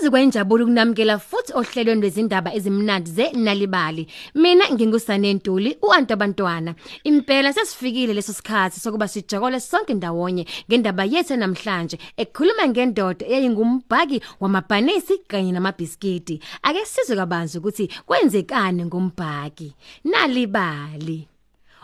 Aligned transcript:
Yazi 0.00 0.10
kwenjabulo 0.10 0.64
ukunamkela 0.64 1.18
futhi 1.18 1.52
ohlelweni 1.52 2.00
lwezindaba 2.00 2.54
ezimnandi 2.54 3.10
zeNalibali. 3.10 4.06
Mina 4.34 4.64
ngingusane 4.72 5.34
Ntuli 5.34 5.76
uantu 5.82 6.12
abantwana. 6.12 6.74
Impela 7.04 7.52
sesifikile 7.52 8.14
leso 8.14 8.32
sikhathi 8.32 8.80
sokuba 8.80 9.08
sijokole 9.08 9.60
sonke 9.60 9.94
ndawonye 9.94 10.46
ngendaba 10.68 11.04
yethu 11.04 11.36
namhlanje 11.36 11.98
ekhuluma 12.16 12.68
ngendoda 12.68 13.26
eyayingumbhaki 13.26 14.22
wamabhanisi 14.40 15.18
kanye 15.28 15.52
namabhiskiti. 15.52 16.40
Ake 16.62 16.84
sizwe 16.86 17.16
kabanzi 17.16 17.58
ukuthi 17.58 17.90
kwenzekani 18.06 18.84
ngombhaki. 18.84 19.74
Nalibali. 20.04 21.29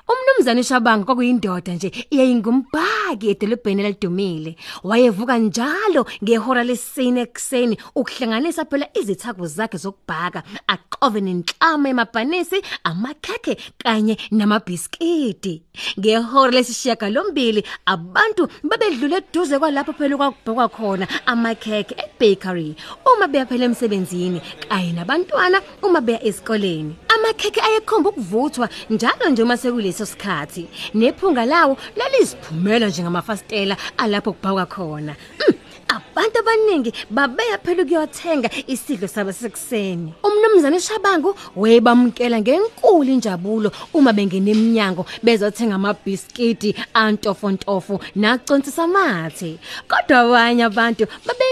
Umnumzane 0.08 0.62
Shabanga 0.62 1.04
kwakuyindoda 1.04 1.72
nje 1.74 1.90
iyayingumbhaki 2.10 3.30
edolobheni 3.30 3.82
elidumile. 3.82 4.56
Wayevuka 4.84 5.38
njalo 5.38 6.06
ngehora 6.22 6.62
lesine 6.64 7.20
ekseni 7.26 7.76
ukuhlanganisa 7.94 8.64
phela 8.70 8.86
izithako 8.94 9.46
zakhe 9.46 9.78
zokubhaka, 9.78 10.42
aqove 10.68 11.20
nenhlama 11.20 11.88
emabhanisi, 11.88 12.58
amakhekhe 12.84 13.56
kanye 13.82 14.16
namabhiskiti. 14.30 15.62
Ngehora 15.98 16.50
lesishiyaka 16.50 17.10
lombili 17.10 17.64
abantu 17.86 18.48
babedlule 18.62 19.16
eduze 19.16 19.58
kwalapho 19.58 19.92
phela 19.92 20.16
kwakubhekwa 20.16 20.68
khona 20.68 21.06
amakhekhe 21.26 21.94
ebakery 22.20 22.76
uma 23.04 23.28
beya 23.28 23.46
phela 23.46 23.64
emsebenzini 23.64 24.40
kanye 24.68 24.92
nabantwana 24.92 25.60
uma 25.82 26.00
beya 26.00 26.24
esikoleni. 26.24 26.96
Amakhekhe 27.08 27.60
ayekhomba 27.60 28.10
ukuvuthwa 28.10 28.68
njalo 28.90 29.30
nje 29.30 29.42
uma 29.42 29.56
sekuleso 29.56 30.06
sikhathi 30.06 30.68
nephunga 30.94 31.46
lawo 31.46 31.76
laliziphumela 31.96 32.88
njengamafastela 32.88 33.76
alapho 33.98 34.32
kubhakwa 34.32 34.66
khona. 34.66 35.16
Mm. 35.48 35.54
Abantu 35.88 36.38
abaningi 36.38 36.92
babeya 37.10 37.58
phela 37.58 37.82
ukuyothenga 37.82 38.50
isidlo 38.66 39.08
sabo 39.08 39.32
sekuseni. 39.32 40.12
Umnumzane 40.24 40.80
Shabangu 40.80 41.34
wayebamkela 41.56 42.40
ngenkulu 42.40 43.12
injabulo 43.12 43.70
uma 43.94 44.12
bengena 44.12 44.50
eminyango 44.50 45.06
bezothenga 45.22 45.74
amabhiskiti 45.74 46.74
antofontofo 46.94 48.00
nacontisa 48.16 48.84
amathe. 48.84 49.58
Kodwa 49.88 50.20
abanye 50.20 50.64
abantu 50.64 51.06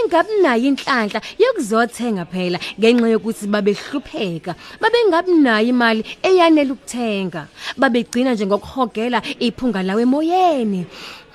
babengabi 0.05 0.41
nayo 0.41 0.65
inhlanhla 0.69 1.21
yokuzothenga 1.39 2.25
phela 2.25 2.59
ngenxa 2.79 3.07
yokuthi 3.09 3.47
babehlupheka. 3.47 4.55
Babengabi 4.79 5.33
nayo 5.33 5.67
imali 5.69 6.05
eyanele 6.23 6.71
ukuthenga. 6.71 7.47
Babegcina 7.77 8.33
nje 8.33 8.45
ngokuhogela 8.45 9.21
iphunga 9.39 9.83
lawe 9.83 10.01
emoyeni. 10.01 10.85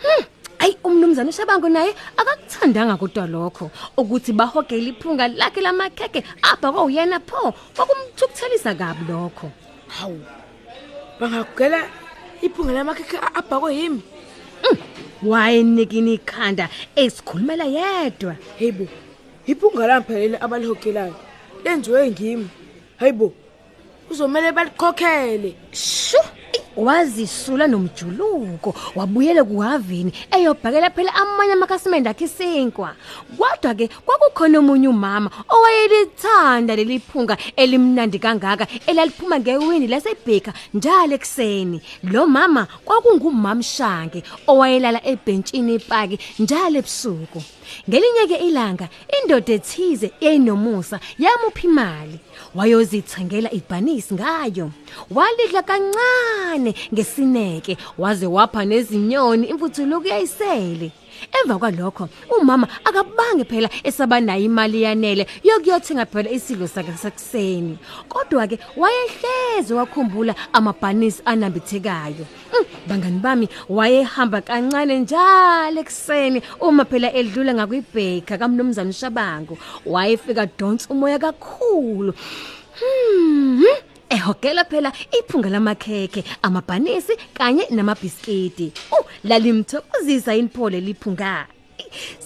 Hmm. 0.02 0.24
Ay 0.58 0.76
umnumzane 0.84 1.32
Shabangu 1.32 1.68
naye 1.68 1.94
akakuthandanga 2.16 2.96
kodwa 2.96 3.26
lokho 3.26 3.70
ukuthi 3.96 4.32
bahogela 4.32 4.90
iphunga 4.92 5.28
lakhe 5.28 5.60
lamakheke 5.60 6.22
apha 6.42 6.72
kwawuyena 6.72 7.20
pho 7.20 7.54
kwakumthukuthelisa 7.74 8.74
kabi 8.74 9.04
lokho. 9.08 9.50
Hawu. 9.88 10.20
Bangagela 11.18 11.80
iphunga 12.42 12.72
lamakhekhe 12.72 13.18
abhakwe 13.34 13.76
yimi. 13.76 14.02
Wayenikini 15.22 16.14
ikhanda 16.14 16.68
esikhulumela 16.96 17.64
yedwa. 17.64 18.36
Hayibo. 18.58 18.88
Iphunga 19.46 19.86
lamphelele 19.86 20.38
abalihogelayo. 20.40 21.14
Lenziwe 21.64 22.10
ngimi. 22.10 22.48
Hayibo. 22.96 23.32
Uzomela 24.10 24.52
balikhokhele. 24.52 25.54
Shu 25.72 26.18
wazisula 26.86 27.66
nomjuluko 27.66 28.74
wabuyela 28.94 29.44
kuhavini 29.44 30.12
eyobhakela 30.30 30.90
phela 30.90 31.14
amanye 31.14 31.52
amakhasimende 31.52 32.10
akhe 32.10 32.24
isinkwa. 32.24 32.94
Kodwa 33.38 33.74
ke 33.74 33.88
kwakukhona 34.06 34.58
omunye 34.58 34.88
umama 34.88 35.30
owayelithanda 35.48 36.76
leliphunga 36.76 37.36
elimnandi 37.56 38.18
kangaka 38.18 38.66
elaliphuma 38.86 39.40
ngewindi 39.40 39.86
lasebheka 39.86 40.52
njalo 40.74 41.14
ekseni 41.14 41.82
lo 42.02 42.26
mama 42.26 42.66
kwakungumamshange 42.84 44.22
owayelala 44.46 45.00
ebhentshini 45.04 45.74
epaki 45.74 46.18
njalo 46.38 46.78
ebusuku. 46.78 47.42
Ngelinye 47.88 48.26
ke 48.28 48.36
ilanga 48.48 48.88
indoda 49.22 49.52
ethize 49.52 50.10
eyinomusa 50.20 51.00
yamupha 51.18 51.62
imali? 51.64 52.18
Wayozithengela 52.54 53.52
ibhanisi 53.52 54.14
ngayo. 54.14 54.70
Walidla 55.10 55.62
kancane 55.62 56.74
ngesineke 56.94 57.76
waze 57.98 58.26
wapha 58.26 58.64
nezinyoni 58.64 59.46
imfuthuluko 59.46 60.08
yayisele. 60.08 60.90
Emva 61.32 61.58
kwalokho 61.58 62.08
umama 62.40 62.68
akabange 62.84 63.44
phela 63.44 63.68
esabanayo 63.84 64.44
imali 64.44 64.82
yanele 64.82 65.26
yokuyothenga 65.44 66.06
phela 66.06 66.30
isidlo 66.30 66.66
sakhe 66.66 66.92
sakuseni. 66.92 67.78
Kodwa 68.08 68.46
ke 68.46 68.58
wayehleze 68.76 69.74
wakhumbula 69.74 70.34
amabhanisi 70.52 71.22
anambithekayo. 71.24 72.26
Mm, 72.52 72.66
bangani 72.88 73.18
bami 73.18 73.48
wayehamba 73.68 74.40
kancane 74.40 74.98
njalo 74.98 75.80
ekseni 75.80 76.42
uma 76.60 76.84
phela 76.84 77.12
edlula 77.14 77.54
ngakwibheka 77.54 78.38
kamnumzane 78.38 78.92
Shabangu. 78.92 79.58
Wayefika 79.86 80.46
donsa 80.58 80.88
umoya 80.90 81.18
kakhulu. 81.18 82.14
Hmm. 82.80 83.89
Ehogela 84.20 84.64
phela 84.64 84.92
iphunga 85.18 85.48
lamakheke 85.48 86.24
amabhanisi 86.42 87.14
kanye 87.34 87.64
namabhiskiti 87.70 88.72
uh 88.92 89.04
lalimthokozisa 89.24 90.34
inphole 90.36 90.80
liphunga 90.80 91.46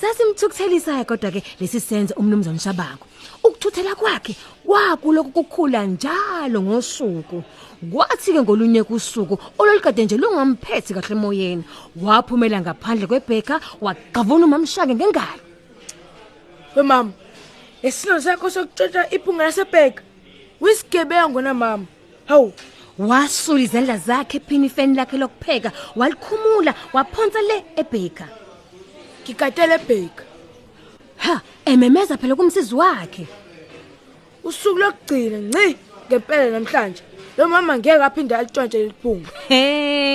sasimthukuthelisa 0.01 1.05
kodwa 1.05 1.31
ke 1.31 1.41
lesi 1.61 1.81
senze 1.81 2.15
umnumzane 2.15 2.59
Shabangu 2.59 3.07
ukuthuthela 3.45 3.95
kwakhe 3.95 4.35
kwakuloku 4.67 5.31
kukhula 5.31 5.87
njalo 5.87 6.59
ngosuku 6.63 7.43
kwathi 7.93 8.33
ke 8.33 8.41
ngolunye 8.43 8.83
kusuku 8.83 9.39
olwalikade 9.59 10.05
nje 10.05 10.17
lungamphethi 10.17 10.95
kahle 10.95 11.15
emoyeni 11.17 11.65
waphumela 12.03 12.61
ngaphandle 12.61 13.07
kwebheka 13.07 13.61
waqavuna 13.81 14.45
umamshake 14.47 14.95
ngengalo 14.95 15.45
We 16.75 16.83
mama. 16.83 17.13
Lesilo 17.83 18.21
sakho 18.21 18.51
sokutshontsha 18.51 19.11
iphunga 19.11 19.45
lasebheka. 19.45 20.03
Wisigebengu 20.61 21.41
na 21.41 21.55
mama. 21.55 21.85
Hawu. 22.27 22.53
wasula 22.99 23.61
izandla 23.61 23.97
zakhe 23.99 24.37
ephinifeni 24.37 24.95
lakhe 24.97 25.17
lokupheka 25.19 25.73
walikhumula 25.97 26.75
waphonsa 26.93 27.43
le 27.43 27.65
ebheka 27.77 28.29
Ngikatele 29.23 29.75
ebheka. 29.75 30.25
ha 31.17 31.41
ememeza 31.65 32.17
phela 32.17 32.37
kumsizi 32.37 32.75
wakhe 32.75 33.27
Usuku 34.45 34.79
lokugcina 34.79 35.39
nci 35.39 35.77
ngempela 36.09 36.51
namhlanje. 36.51 37.03
Lo 37.37 37.49
mama 37.49 37.79
ngeke 37.79 38.03
aphinde 38.05 38.35
alitshontshe 38.37 38.79
leliphunga. 38.79 39.29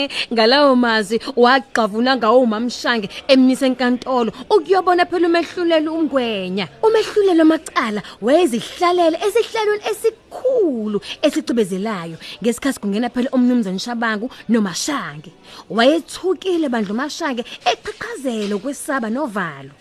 He 0.09 0.33
ngalawo 0.33 0.75
mazwi 0.75 1.19
waqavuna 1.35 2.17
ngawo 2.17 2.39
umamshange 2.41 3.09
emnise 3.27 3.65
enkantolo. 3.65 4.31
Ukuyobona 4.49 5.05
phela 5.05 5.27
umehlulela 5.27 5.91
umgwenya 5.91 6.67
umehlulela 6.83 7.41
amacala 7.41 8.01
wezihlalele 8.21 9.17
esihlalweni 9.25 9.83
esikhulu 9.91 11.01
esicibezelayo 11.21 12.17
ngesikhathi 12.41 12.79
kungena 12.79 13.09
phela 13.09 13.29
umnumzane 13.31 13.79
Shabangu 13.79 14.29
nomashange. 14.49 15.31
Wayethukile 15.69 16.69
bandla 16.69 16.93
umashange 16.93 17.43
eqhaqhazela 17.71 18.55
ukwesaba 18.55 19.09
novalo. 19.09 19.73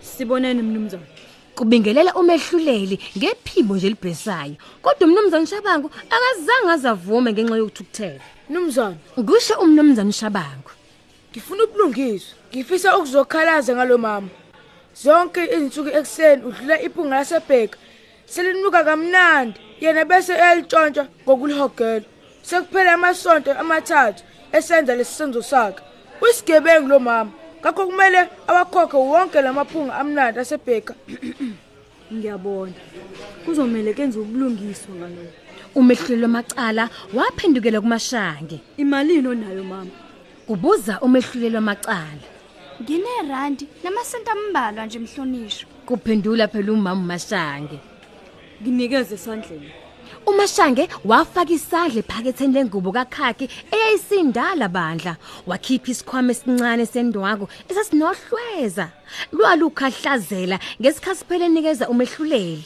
Sibonene 0.00 0.62
mnumzane. 0.62 1.17
Kubingelela 1.58 2.14
umehluleli 2.20 2.96
ngephimbo 3.18 3.76
nje 3.76 3.88
libhesayo 3.88 4.56
kodwa 4.82 5.02
umnumzane 5.06 5.46
Shabangu 5.46 5.88
akazange 6.14 6.70
azavume 6.76 7.32
ngenxa 7.32 7.56
yokuthukuthela 7.60 8.24
Mnumzane, 8.48 8.96
kusho 9.28 9.54
umnumzane 9.64 10.12
Shabangu 10.12 10.70
ngifuna 11.30 11.64
ubulungiswa. 11.64 12.34
Ngifisa 12.50 12.96
ukuzokhalaza 12.96 13.72
ngalo 13.76 13.98
mama. 13.98 14.28
Zonke 15.02 15.40
izinsuku 15.54 15.90
ekseni 15.98 16.42
udlula 16.48 16.76
iphunga 16.86 17.16
lasebheka. 17.16 17.78
Selinuka 18.26 18.84
kamnandi. 18.84 19.60
Yena 19.80 20.04
bese 20.04 20.32
eyalitshontsha 20.32 21.04
ngokulihogela. 21.24 22.06
Sekuphela 22.42 22.92
amasonto 22.92 23.50
amathathu 23.62 24.22
esenza 24.56 24.96
lesisenzo 24.98 25.42
sakhe. 25.42 25.82
Uyisigebengu 26.22 26.88
lo 26.88 26.98
mama. 26.98 27.32
Ngakho 27.60 27.86
kumele 27.86 28.28
awakhokhe 28.46 28.96
wonke 28.96 29.42
lamaphunga 29.42 29.94
amnandi 30.00 30.38
asebheka. 30.40 30.94
Ngiyabona. 32.14 32.72
Kuzomela 33.44 33.92
kenze 33.92 34.18
ubulungiswa 34.18 34.94
ngalokho. 34.94 35.32
umehluleli 35.74 36.22
wamacala 36.22 36.88
waphendukela 37.14 37.80
kumashange 37.80 38.60
Imalini 38.76 39.28
onayo 39.28 39.64
mama? 39.64 39.90
kubuza 40.46 41.00
umehluleli 41.00 41.54
wamacala 41.54 42.24
Nginerandi 42.82 43.66
namasenta 43.84 44.32
ambalwa 44.32 44.86
nje 44.86 44.98
mhlonishwa. 44.98 45.68
kuphendula 45.86 46.48
phela 46.48 46.72
umama 46.72 47.00
umashange 47.02 47.78
Nginikeze 48.62 49.14
esandleni. 49.14 49.70
Umashange 50.26 50.88
wafaka 51.04 51.52
isandla 51.52 52.00
ephaketheni 52.00 52.54
lengubo 52.54 52.92
kakhaki 52.92 53.48
eyayisindala 53.72 54.68
bandla. 54.68 55.16
Wakhipha 55.46 55.90
isikhwama 55.90 56.32
esincane 56.32 56.86
sendwago 56.86 57.48
esasinohlweza. 57.68 58.88
Lwalukhahlazela 59.32 60.58
ngesikhathi 60.80 61.24
phela 61.28 61.44
enikeza 61.44 61.88
umehluleli. 61.88 62.64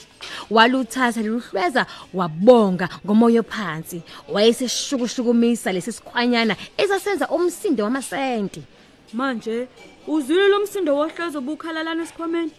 Waluthatha 0.49 1.21
luhlweza 1.21 1.85
wabonga 2.13 2.89
ngomoya 3.05 3.43
phansi 3.43 4.01
wayeseshukushukumisa 4.29 5.71
lesi 5.71 5.91
sikhwanyana 5.91 6.55
esasenza 6.77 7.27
umsindo 7.27 7.83
wamasenti. 7.83 8.61
Manje 9.13 9.67
uzwile 10.07 10.47
lo 10.47 10.59
msindo 10.59 10.95
wohlezo 10.95 11.37
obukhalalana 11.37 12.03
esikhwameni? 12.03 12.51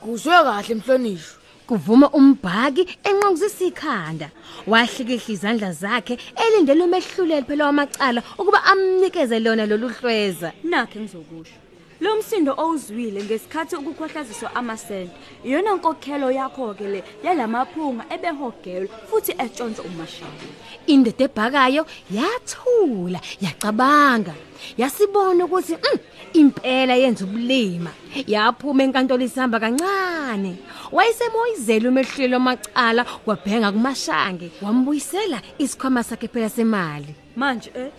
Kuzwe 0.00 0.32
kahle 0.44 0.74
mhlonishwa. 0.74 1.41
Kuvuma 1.66 2.06
umbhaki 2.18 2.82
enqokuzisa 3.08 3.64
ikhanda 3.70 4.28
wahlikihla 4.66 5.32
izandla 5.34 5.72
zakhe 5.72 6.14
elindele 6.44 6.82
umehluleli 6.84 7.46
phela 7.48 7.66
wamacala 7.66 8.20
ukuba 8.40 8.58
amnikeze 8.72 9.38
lona 9.40 9.66
lolu 9.66 9.88
hlweza. 9.88 10.52
Nakhe 10.64 11.00
ngizokusho. 11.00 11.56
Lo 12.02 12.16
msindo 12.16 12.54
owuzwile 12.58 13.24
ngesikhathi 13.24 13.76
ukukhohlaziswa 13.76 14.54
amasenti. 14.54 15.14
Iyona 15.44 15.74
nkokhelo 15.74 16.30
yakho 16.30 16.74
ke 16.74 16.86
le 16.92 17.00
yalamaphunga 17.24 18.04
ebehogelwa 18.14 18.94
futhi 19.08 19.32
etshontsha 19.44 19.82
umashayeli 19.82 20.52
indoda 20.86 21.24
ebhakayo 21.24 21.86
yathula 22.10 23.20
yacabanga 23.44 24.34
yasibona 24.80 25.44
ukuthi 25.44 25.74
mm, 25.74 25.98
impela 26.32 26.94
yenza 26.94 27.24
ubulima. 27.24 27.90
Yaphuma 28.26 28.82
enkantolo 28.82 29.24
isihamba 29.24 29.60
kancane. 29.60 30.52
Wayesemoyizela 30.92 31.88
umehlulelo 31.88 32.36
amacala 32.36 33.06
wabhenga 33.26 33.72
kumashange 33.72 34.50
wambuyisela 34.62 35.38
isikhwama 35.58 36.02
sakhe 36.02 36.28
phela 36.28 36.48
semali. 36.48 37.14
Manje 37.36 37.70
eh? 37.74 37.90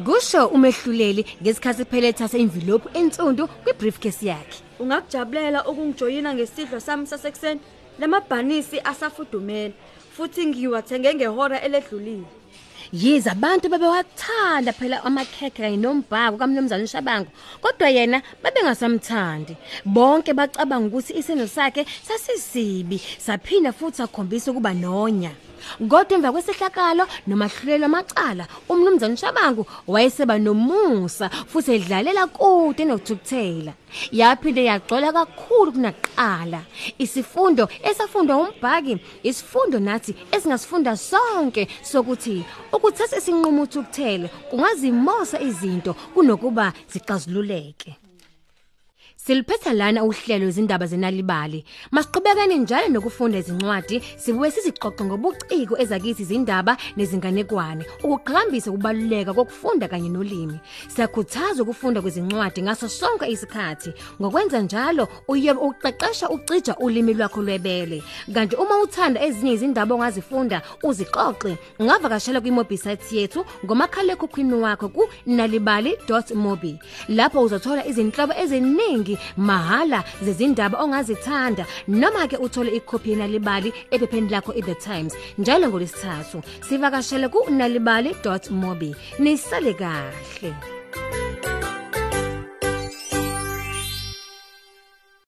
Kusho 0.00 0.46
umehluleli 0.46 1.26
ngesikhathi 1.42 1.84
phela 1.84 2.08
ethatha 2.08 2.38
envelope 2.38 2.88
ensundu 2.98 3.46
kwibriefcase 3.64 4.26
yakhe. 4.26 4.58
Ungakujabulela 4.80 5.66
ukungijoyina 5.70 6.34
ngesidlo 6.34 6.80
sami 6.80 7.06
sasekuseni. 7.06 7.60
Lamabhanisi 7.98 8.80
asafudumela 8.80 9.74
futhi 10.16 10.46
ngiwathenge 10.46 11.14
ngehora 11.14 11.60
eledlulile. 11.60 12.24
Yize 12.92 13.30
abantu 13.30 13.68
bebewathanda 13.68 14.72
phela 14.72 15.04
amakhekhe 15.04 15.62
kanye 15.62 15.76
nombhako 15.76 16.36
kamnumzana 16.36 16.84
uShabangu 16.84 17.30
kodwa 17.60 17.88
yena 17.88 18.22
babengasamthandi. 18.42 19.56
Bonke 19.84 20.32
bacabanga 20.32 20.86
ukuthi 20.88 21.12
iseno 21.18 21.46
sakhe 21.46 21.86
sasisibi 22.02 22.98
saphinda 23.18 23.72
futhi 23.72 24.02
akhombisa 24.02 24.50
ukuba 24.50 24.74
nonya. 24.74 25.32
Kodwa 25.88 26.16
emva 26.16 26.32
kwesihlakalo 26.32 27.04
nomahlulelo 27.26 27.86
amacala 27.86 28.46
umnumzana 28.68 29.16
Shabangu 29.16 29.66
wayeseba 29.86 30.38
nomusa 30.38 31.28
futhi 31.28 31.72
edlalela 31.74 32.26
kude 32.26 32.84
nokuthukuthela. 32.84 33.72
Yaphinde 34.12 34.64
yagcola 34.64 35.12
kakhulu 35.12 35.72
kunaqala. 35.72 36.60
Isifundo 36.98 37.68
esafundwa 37.88 38.36
umbhaki 38.36 38.98
isifundo 39.22 39.78
nathi 39.78 40.14
esingasifunda 40.32 40.96
sonke 40.96 41.68
sokuthi 41.82 42.44
ukuthatha 42.72 43.16
isinqumo 43.16 43.62
ukuthukuthela 43.62 44.28
kungazimosa 44.50 45.40
izinto 45.40 45.92
kunokuba 46.14 46.72
zixazululeke. 46.92 48.01
Siliphetha 49.26 49.72
lana 49.72 50.04
uhlelo 50.04 50.48
izindaba 50.48 50.86
zenalibali. 50.86 51.64
Masiqhubekane 51.90 52.56
njalo 52.58 52.88
nokufunda 52.88 53.38
izincwadi, 53.38 54.02
sibuye 54.16 54.50
siziqoqe 54.50 55.04
ngobuciko 55.04 55.78
ezakithi 55.78 56.22
izindaba 56.22 56.76
nezinganekwane, 56.96 57.84
ukuqhakambisa 58.02 58.70
ukubaluleka 58.70 59.32
kokufunda 59.32 59.86
kanye 59.88 60.08
nolimi. 60.08 60.58
Siyakhuthaza 60.88 61.62
ukufunda 61.62 62.02
kwezincwadi 62.02 62.62
ngaso 62.62 62.88
sonke 62.88 63.26
isikhathi. 63.30 63.94
Ngokwenza 64.20 64.58
njalo, 64.60 65.08
uyobe 65.28 65.60
uqeqesha 65.60 66.26
ucija 66.30 66.76
ulimi 66.76 67.14
lwakho 67.14 67.42
lwebele. 67.42 68.02
Kanti 68.34 68.56
uma 68.56 68.82
uthanda 68.82 69.22
ezinye 69.22 69.52
izindaba 69.52 69.94
ongazifunda, 69.94 70.62
uziqoqe. 70.82 71.56
Ungavakashela 71.78 72.40
kwimobisite 72.40 73.16
yethu 73.16 73.46
ngomakhalekhukhwini 73.64 74.54
wakho 74.54 74.88
ku 74.88 75.06
nalibali.mobi. 75.26 76.78
Lapho 77.08 77.42
uzothola 77.42 77.86
izinhlobo 77.86 78.34
eziningi 78.34 79.11
mahala 79.36 80.04
zezindaba 80.24 80.78
ongazithanda 80.84 81.64
noma 81.88 82.28
ke 82.28 82.36
uthole 82.36 82.70
ikhophi 82.76 83.10
yenalibali 83.10 83.72
ephepheni 83.90 84.28
lakho 84.30 84.52
iThe 84.54 84.74
Times. 84.74 85.14
Njalo 85.38 85.68
ngolesithathu 85.68 86.42
sivakashele 86.68 87.28
ku 87.28 87.50
nalibali.mobi 87.50 88.90
nisale 89.18 89.74
kahle. 89.74 90.52